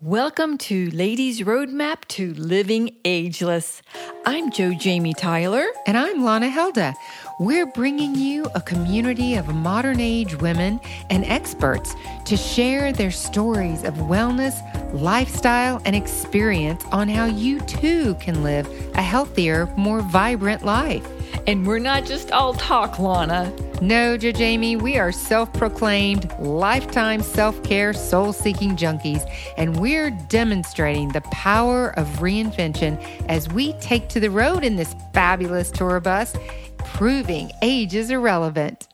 [0.00, 3.82] Welcome to Ladies Roadmap to Living Ageless.
[4.24, 5.66] I'm Joe Jamie Tyler.
[5.88, 6.94] And I'm Lana Helda.
[7.40, 10.78] We're bringing you a community of modern age women
[11.10, 14.54] and experts to share their stories of wellness,
[14.94, 21.04] lifestyle, and experience on how you too can live a healthier, more vibrant life.
[21.46, 23.54] And we're not just all talk, Lana.
[23.80, 29.22] No, Jamie, we are self proclaimed lifetime self care soul seeking junkies,
[29.56, 34.96] and we're demonstrating the power of reinvention as we take to the road in this
[35.14, 36.34] fabulous tour bus,
[36.78, 38.88] proving age is irrelevant.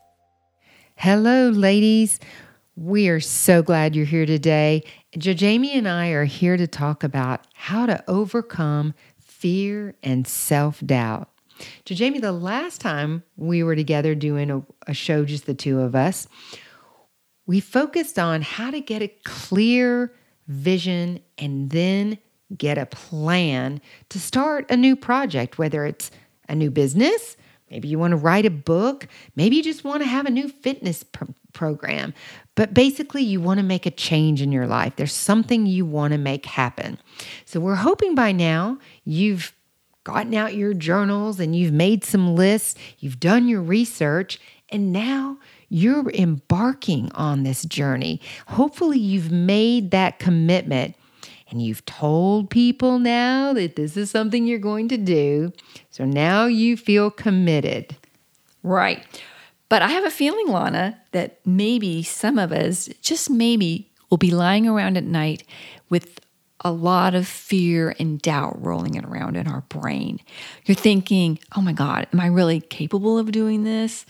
[0.96, 2.20] Hello, ladies.
[2.76, 4.82] We are so glad you're here today.
[5.16, 11.28] Jamie and I are here to talk about how to overcome fear and self doubt.
[11.86, 15.80] So, Jamie, the last time we were together doing a, a show, just the two
[15.80, 16.28] of us,
[17.46, 20.12] we focused on how to get a clear
[20.48, 22.18] vision and then
[22.56, 26.10] get a plan to start a new project, whether it's
[26.48, 27.36] a new business,
[27.70, 30.48] maybe you want to write a book, maybe you just want to have a new
[30.48, 32.14] fitness pr- program.
[32.54, 34.94] But basically, you want to make a change in your life.
[34.96, 36.98] There's something you want to make happen.
[37.44, 39.52] So, we're hoping by now you've
[40.04, 44.38] gotten out your journals and you've made some lists, you've done your research,
[44.68, 45.38] and now
[45.68, 48.20] you're embarking on this journey.
[48.48, 50.94] Hopefully, you've made that commitment
[51.50, 55.52] and you've told people now that this is something you're going to do.
[55.90, 57.96] So now you feel committed.
[58.62, 59.04] Right.
[59.68, 64.30] But I have a feeling, Lana, that maybe some of us, just maybe, will be
[64.30, 65.44] lying around at night
[65.88, 66.20] with
[66.60, 70.20] a lot of fear and doubt rolling it around in our brain.
[70.64, 74.06] You're thinking, oh my God, am I really capable of doing this?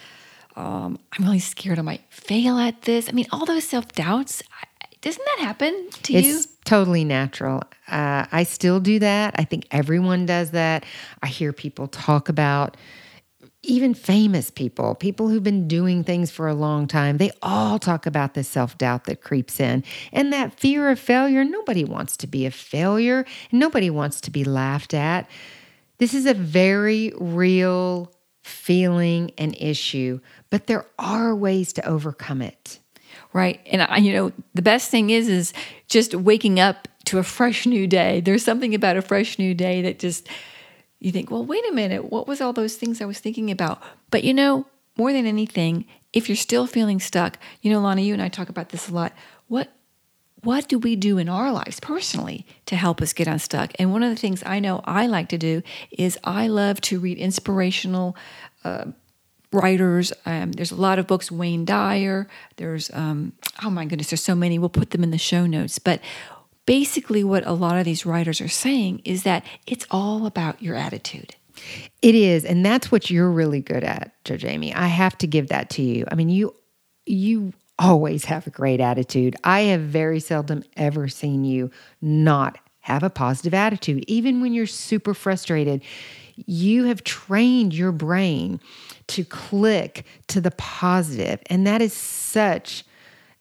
[0.56, 3.08] Um, I'm really scared I might fail at this.
[3.08, 4.42] I mean, all those self doubts,
[5.00, 6.36] doesn't that happen to it's you?
[6.36, 7.62] It's totally natural.
[7.88, 9.34] Uh, I still do that.
[9.36, 10.84] I think everyone does that.
[11.22, 12.76] I hear people talk about
[13.64, 18.06] even famous people, people who've been doing things for a long time, they all talk
[18.06, 21.44] about the self doubt that creeps in and that fear of failure.
[21.44, 25.28] Nobody wants to be a failure, nobody wants to be laughed at.
[25.98, 28.12] This is a very real
[28.42, 32.78] feeling and issue, but there are ways to overcome it.
[33.32, 33.60] Right.
[33.66, 35.52] And I, you know, the best thing is is
[35.88, 38.20] just waking up to a fresh new day.
[38.20, 40.28] There's something about a fresh new day that just
[41.04, 43.82] you think, well, wait a minute, what was all those things I was thinking about?
[44.10, 44.66] But you know,
[44.96, 48.48] more than anything, if you're still feeling stuck, you know, Lana, you and I talk
[48.48, 49.12] about this a lot.
[49.48, 49.70] What
[50.42, 53.72] what do we do in our lives personally to help us get unstuck?
[53.78, 57.00] And one of the things I know I like to do is I love to
[57.00, 58.14] read inspirational
[58.62, 58.86] uh,
[59.52, 60.12] writers.
[60.26, 62.28] Um, there's a lot of books, Wayne Dyer.
[62.56, 63.32] There's, um,
[63.62, 64.58] oh my goodness, there's so many.
[64.58, 65.78] We'll put them in the show notes.
[65.78, 66.02] But
[66.66, 70.76] basically what a lot of these writers are saying is that it's all about your
[70.76, 71.34] attitude.
[72.02, 74.74] It is, and that's what you're really good at, Joe Jamie.
[74.74, 76.04] I have to give that to you.
[76.10, 76.54] I mean, you
[77.06, 79.36] you always have a great attitude.
[79.44, 81.70] I have very seldom ever seen you
[82.00, 85.82] not have a positive attitude, even when you're super frustrated.
[86.34, 88.60] You have trained your brain
[89.08, 92.84] to click to the positive, and that is such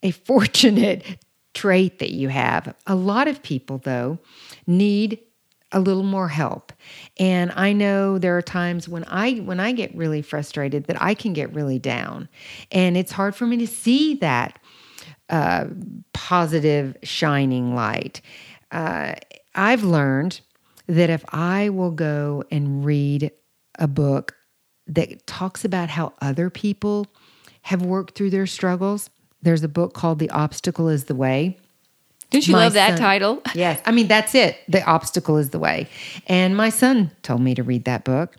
[0.02, 1.18] a fortunate
[1.54, 2.76] trait that you have.
[2.88, 4.20] A lot of people, though,
[4.68, 5.20] need
[5.72, 6.72] a little more help.
[7.20, 11.16] And I know there are times when I when I get really frustrated that I
[11.16, 12.30] can get really down.
[12.72, 14.60] And it's hard for me to see that
[15.30, 15.66] uh,
[16.14, 18.22] positive shining light.
[18.72, 19.16] Uh,
[19.56, 20.42] I've learned
[20.88, 23.32] that if I will go and read
[23.80, 24.36] a book
[24.88, 27.08] that talks about how other people
[27.64, 29.10] have worked through their struggles,
[29.44, 31.58] there's a book called The Obstacle is the Way.
[32.30, 33.42] Didn't you my love that son, title?
[33.54, 33.80] Yes.
[33.86, 34.58] I mean, that's it.
[34.68, 35.88] The obstacle is the way.
[36.26, 38.36] And my son told me to read that book.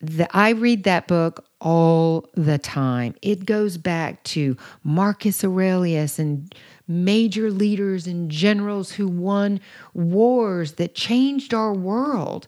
[0.00, 3.16] The, I read that book all the time.
[3.22, 6.54] It goes back to Marcus Aurelius and
[6.86, 9.58] major leaders and generals who won
[9.94, 12.46] wars that changed our world,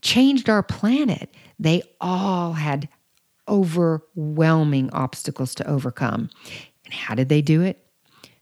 [0.00, 1.32] changed our planet.
[1.60, 2.88] They all had
[3.48, 6.30] overwhelming obstacles to overcome.
[6.84, 7.84] And how did they do it?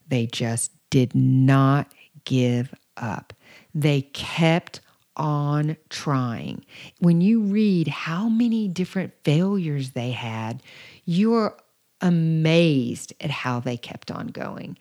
[0.09, 1.93] They just did not
[2.25, 3.33] give up.
[3.75, 4.81] They kept
[5.17, 6.65] on trying.
[6.99, 10.63] When you read how many different failures they had,
[11.05, 11.57] you're
[12.01, 14.77] amazed at how they kept on going.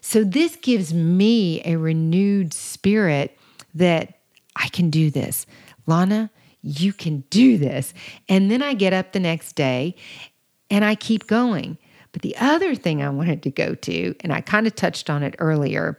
[0.00, 3.38] So, this gives me a renewed spirit
[3.74, 4.18] that
[4.56, 5.46] I can do this.
[5.86, 6.30] Lana,
[6.62, 7.94] you can do this.
[8.28, 9.96] And then I get up the next day
[10.70, 11.78] and I keep going.
[12.12, 15.22] But the other thing I wanted to go to, and I kind of touched on
[15.22, 15.98] it earlier,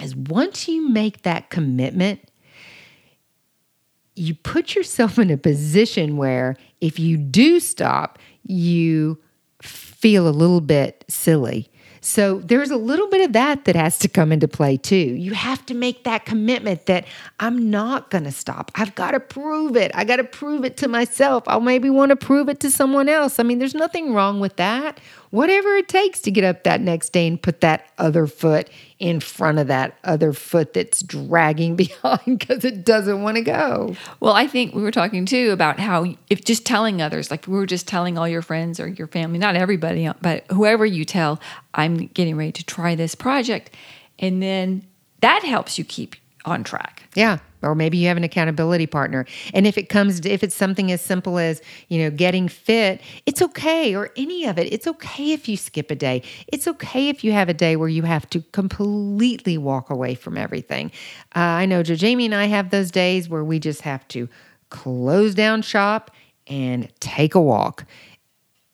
[0.00, 2.20] is once you make that commitment,
[4.14, 9.18] you put yourself in a position where if you do stop, you
[9.62, 11.70] feel a little bit silly
[12.04, 14.96] so there's a little bit of that that has to come into play too.
[14.96, 17.06] You have to make that commitment that
[17.38, 18.72] I'm not going to stop.
[18.74, 19.92] I've got to prove it.
[19.94, 21.44] I got to prove it to myself.
[21.46, 23.38] I'll maybe want to prove it to someone else.
[23.38, 24.98] I mean, there's nothing wrong with that.
[25.32, 28.68] Whatever it takes to get up that next day and put that other foot
[28.98, 33.96] in front of that other foot that's dragging behind because it doesn't want to go.
[34.20, 37.54] Well, I think we were talking too about how if just telling others, like we
[37.54, 41.40] were just telling all your friends or your family, not everybody, but whoever you tell,
[41.72, 43.70] I'm getting ready to try this project.
[44.18, 44.86] And then
[45.22, 46.14] that helps you keep
[46.44, 47.04] on track.
[47.14, 49.26] Yeah or maybe you have an accountability partner.
[49.54, 53.00] And if it comes to, if it's something as simple as you know getting fit
[53.26, 54.72] it's okay or any of it.
[54.72, 56.22] It's okay if you skip a day.
[56.48, 60.36] It's okay if you have a day where you have to completely walk away from
[60.36, 60.90] everything.
[61.34, 64.28] Uh, i know joe jamie and i have those days where we just have to
[64.70, 66.10] close down shop
[66.46, 67.84] and take a walk.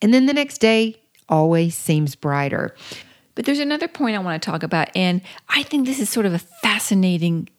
[0.01, 0.95] And then the next day
[1.27, 2.73] always seems brighter.
[3.35, 6.25] But there's another point I want to talk about, and I think this is sort
[6.25, 7.49] of a fascinating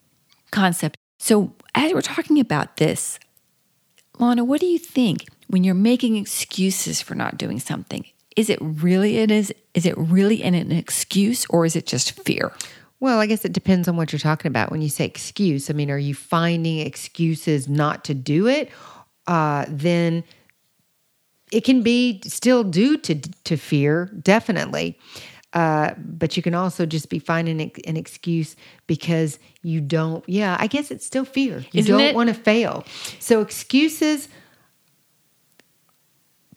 [0.51, 0.97] concept.
[1.23, 3.21] So, as we're talking about this,
[4.19, 8.07] Lana, what do you think when you're making excuses for not doing something?
[8.37, 12.13] Is it really it is is it really an, an excuse or is it just
[12.13, 12.53] fear?
[13.01, 14.71] Well, I guess it depends on what you're talking about.
[14.71, 18.71] When you say excuse, I mean, are you finding excuses not to do it?
[19.27, 20.25] Uh, then
[21.53, 24.99] it can be still due to to fear, definitely.
[25.53, 28.55] Uh, but you can also just be finding an excuse
[28.87, 31.65] because you don't, yeah, I guess it's still fear.
[31.73, 32.85] You Isn't don't want to fail.
[33.19, 34.29] So excuses,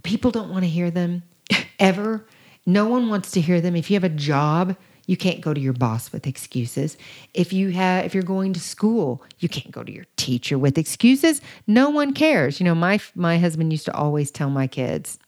[0.03, 1.23] people don't want to hear them
[1.79, 2.25] ever.
[2.65, 3.75] No one wants to hear them.
[3.75, 4.75] If you have a job,
[5.05, 6.97] you can't go to your boss with excuses.
[7.33, 10.77] If you have if you're going to school, you can't go to your teacher with
[10.77, 11.41] excuses.
[11.67, 12.59] No one cares.
[12.59, 15.19] You know, my my husband used to always tell my kids,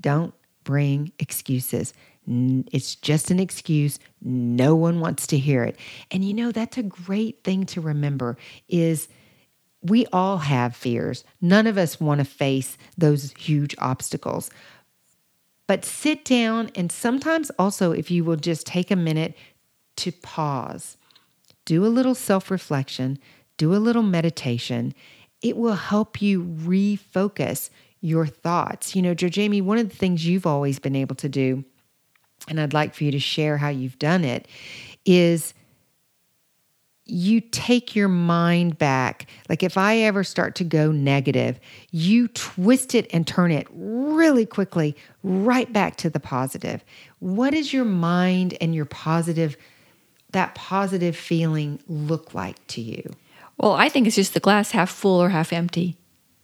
[0.00, 0.32] don't
[0.64, 1.92] bring excuses.
[2.26, 3.98] It's just an excuse.
[4.20, 5.76] No one wants to hear it.
[6.10, 8.36] And you know, that's a great thing to remember
[8.68, 9.08] is
[9.82, 11.24] we all have fears.
[11.40, 14.50] None of us want to face those huge obstacles.
[15.66, 19.34] But sit down and sometimes also if you will just take a minute
[19.96, 20.96] to pause,
[21.64, 23.18] do a little self-reflection,
[23.56, 24.94] do a little meditation,
[25.40, 27.70] it will help you refocus
[28.00, 28.94] your thoughts.
[28.94, 31.64] You know, Joe Jamie, one of the things you've always been able to do
[32.48, 34.46] and I'd like for you to share how you've done it,
[35.04, 35.54] is
[37.04, 39.26] you take your mind back.
[39.48, 41.58] Like if I ever start to go negative,
[41.90, 46.84] you twist it and turn it really quickly right back to the positive.
[47.18, 49.56] What does your mind and your positive,
[50.30, 53.12] that positive feeling look like to you?
[53.58, 55.96] Well, I think it's just the glass half full or half empty.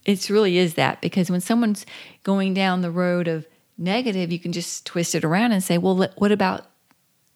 [0.05, 1.85] It really is that because when someone's
[2.23, 3.45] going down the road of
[3.79, 6.67] negative, you can just twist it around and say, well, what about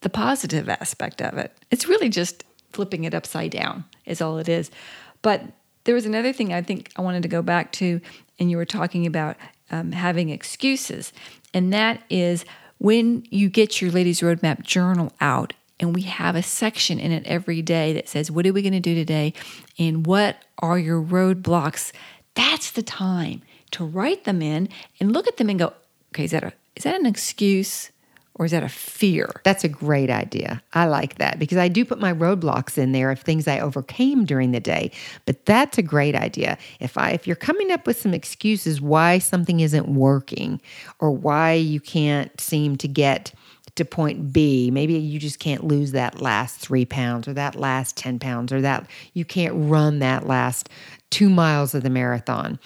[0.02, 1.56] the positive aspect of it?
[1.72, 4.70] It's really just flipping it upside down, is all it is.
[5.22, 5.44] But
[5.86, 8.02] there was another thing I think I wanted to go back to,
[8.40, 9.38] and you were talking about
[9.72, 11.14] um, having excuses,
[11.54, 12.46] and that is
[12.78, 17.26] when you get your Ladies Roadmap journal out, and we have a section in it
[17.26, 19.34] every day that says, What are we going to do today?
[19.78, 21.92] And what are your roadblocks?
[22.36, 24.70] That's the time to write them in
[25.00, 25.74] and look at them and go,
[26.14, 27.92] okay, is that a is that an excuse
[28.36, 29.30] or is that a fear?
[29.44, 30.64] That's a great idea.
[30.74, 34.26] I like that because I do put my roadblocks in there of things I overcame
[34.26, 34.92] during the day.
[35.26, 36.58] But that's a great idea.
[36.80, 40.62] If I if you're coming up with some excuses why something isn't working
[41.00, 43.34] or why you can't seem to get
[43.76, 44.70] to point B.
[44.70, 48.62] Maybe you just can't lose that last three pounds or that last 10 pounds or
[48.62, 50.70] that you can't run that last
[51.10, 52.60] two miles of the marathon.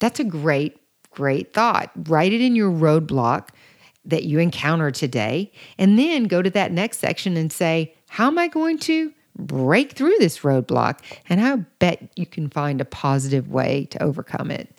[0.00, 0.78] That's a great
[1.14, 1.90] Great thought.
[2.08, 3.48] Write it in your roadblock
[4.04, 8.38] that you encounter today, and then go to that next section and say, How am
[8.38, 10.98] I going to break through this roadblock?
[11.28, 14.76] And I bet you can find a positive way to overcome it.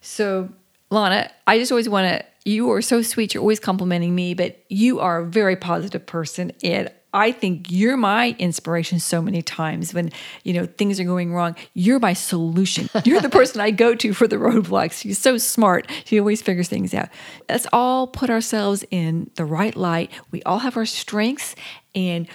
[0.00, 0.50] So,
[0.90, 3.32] Lana, I just always want to, you are so sweet.
[3.32, 6.52] You're always complimenting me, but you are a very positive person.
[6.62, 10.10] And I think you're my inspiration so many times when,
[10.42, 11.54] you know, things are going wrong.
[11.72, 12.90] You're my solution.
[13.04, 14.94] You're the person I go to for the roadblocks.
[14.94, 15.88] She's so smart.
[16.04, 17.08] She always figures things out.
[17.48, 20.10] Let's all put ourselves in the right light.
[20.32, 21.54] We all have our strengths
[21.94, 22.26] and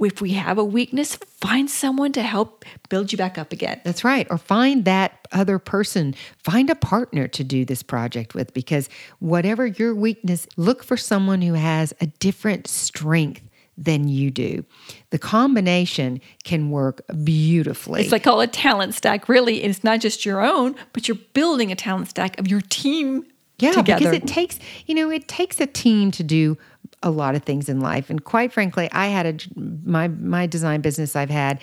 [0.00, 3.80] if we have a weakness, find someone to help build you back up again.
[3.84, 4.26] That's right.
[4.30, 8.88] Or find that other person, find a partner to do this project with because
[9.20, 13.42] whatever your weakness, look for someone who has a different strength
[13.82, 14.64] than you do.
[15.10, 18.02] The combination can work beautifully.
[18.02, 19.28] It's like called a talent stack.
[19.28, 23.24] Really, it's not just your own, but you're building a talent stack of your team
[23.58, 23.98] yeah, together.
[23.98, 26.56] because it takes, you know, it takes a team to do
[27.02, 28.10] a lot of things in life.
[28.10, 31.60] And quite frankly, I had a my my design business I've had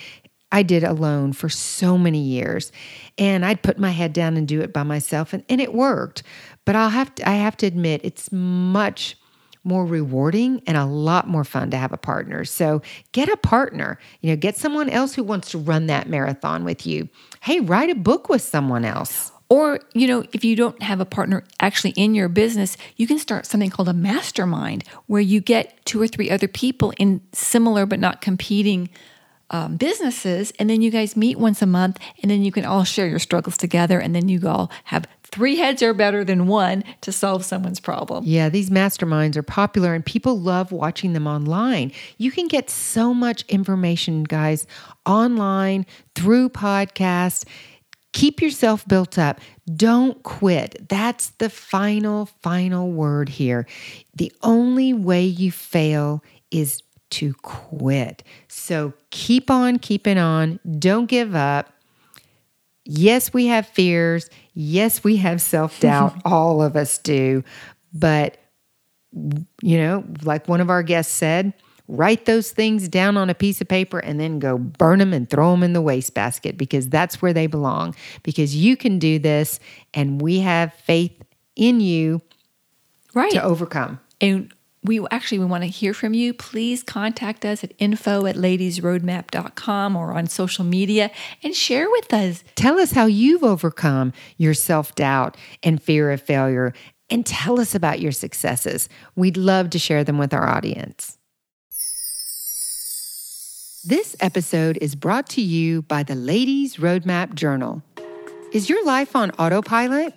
[0.51, 2.71] I did alone for so many years.
[3.17, 6.23] And I'd put my head down and do it by myself and, and it worked.
[6.65, 9.15] But I'll have to I have to admit it's much
[9.63, 12.45] more rewarding and a lot more fun to have a partner.
[12.45, 16.63] So get a partner, you know, get someone else who wants to run that marathon
[16.63, 17.09] with you.
[17.41, 19.31] Hey, write a book with someone else.
[19.49, 23.17] Or, you know, if you don't have a partner actually in your business, you can
[23.17, 27.87] start something called a mastermind where you get two or three other people in similar
[27.87, 28.89] but not competing
[29.49, 30.53] um, businesses.
[30.59, 33.17] And then you guys meet once a month and then you can all share your
[33.17, 33.99] struggles together.
[33.99, 38.23] And then you all have three heads are better than one to solve someone's problem.
[38.27, 41.91] Yeah, these masterminds are popular and people love watching them online.
[42.17, 44.67] You can get so much information, guys,
[45.05, 47.45] online through podcasts.
[48.11, 49.39] Keep yourself built up.
[49.75, 50.89] Don't quit.
[50.89, 53.67] That's the final, final word here.
[54.15, 56.81] The only way you fail is
[57.11, 58.23] to quit.
[58.47, 60.59] So keep on keeping on.
[60.79, 61.73] Don't give up.
[62.91, 64.31] Yes, we have fears.
[64.55, 66.15] Yes, we have self doubt.
[66.25, 67.43] All of us do.
[67.93, 68.37] But,
[69.61, 71.53] you know, like one of our guests said,
[71.87, 75.29] write those things down on a piece of paper and then go burn them and
[75.29, 77.95] throw them in the wastebasket because that's where they belong.
[78.23, 79.59] Because you can do this
[79.93, 81.13] and we have faith
[81.55, 82.23] in you
[83.13, 83.31] right.
[83.33, 83.99] to overcome.
[84.19, 84.51] And
[84.83, 86.33] we actually we want to hear from you.
[86.33, 91.11] Please contact us at info at ladiesroadmap.com or on social media
[91.43, 92.43] and share with us.
[92.55, 96.73] Tell us how you've overcome your self doubt and fear of failure
[97.09, 98.87] and tell us about your successes.
[99.15, 101.17] We'd love to share them with our audience.
[103.85, 107.81] This episode is brought to you by the Ladies Roadmap Journal.
[108.51, 110.13] Is your life on autopilot?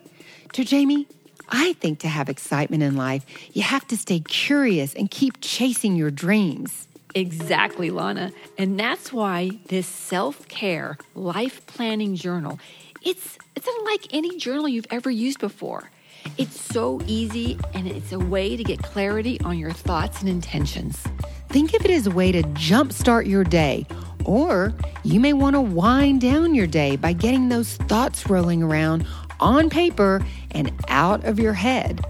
[0.54, 1.06] To Jamie,
[1.52, 5.96] I think to have excitement in life, you have to stay curious and keep chasing
[5.96, 6.88] your dreams.
[7.14, 8.32] Exactly, Lana.
[8.56, 12.58] And that's why this self-care life planning journal,
[13.02, 15.90] it's it's unlike any journal you've ever used before.
[16.38, 21.04] It's so easy and it's a way to get clarity on your thoughts and intentions.
[21.50, 23.86] Think of it as a way to jumpstart your day,
[24.24, 24.72] or
[25.04, 29.04] you may want to wind down your day by getting those thoughts rolling around
[29.42, 32.06] on paper and out of your head.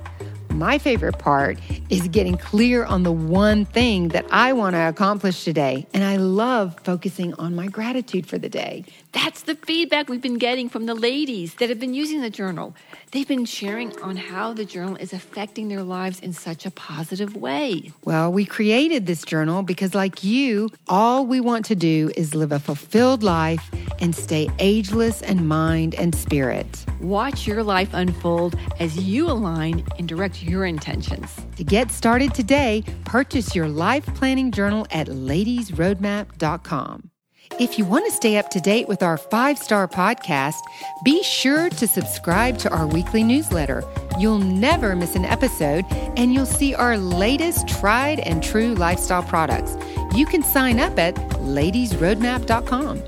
[0.51, 1.59] My favorite part
[1.93, 5.87] is getting clear on the one thing that I want to accomplish today.
[5.93, 8.87] And I love focusing on my gratitude for the day.
[9.13, 12.75] That's the feedback we've been getting from the ladies that have been using the journal.
[13.11, 17.37] They've been sharing on how the journal is affecting their lives in such a positive
[17.37, 17.93] way.
[18.07, 22.53] Well, we created this journal because, like you, all we want to do is live
[22.53, 23.71] a fulfilled life
[24.01, 26.87] and stay ageless in mind and spirit.
[27.03, 31.37] Watch your life unfold as you align and direct your intentions.
[31.57, 37.11] To get started today, purchase your life planning journal at ladiesroadmap.com.
[37.59, 40.61] If you want to stay up to date with our five star podcast,
[41.05, 43.83] be sure to subscribe to our weekly newsletter.
[44.17, 45.85] You'll never miss an episode,
[46.17, 49.77] and you'll see our latest tried and true lifestyle products.
[50.15, 53.03] You can sign up at ladiesroadmap.com.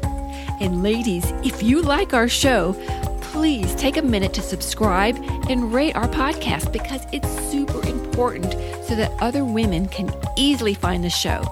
[0.61, 2.73] And ladies, if you like our show,
[3.21, 5.16] please take a minute to subscribe
[5.49, 8.52] and rate our podcast because it's super important
[8.85, 11.42] so that other women can easily find the show.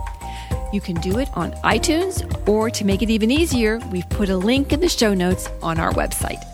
[0.73, 4.37] You can do it on iTunes, or to make it even easier, we've put a
[4.37, 6.52] link in the show notes on our website.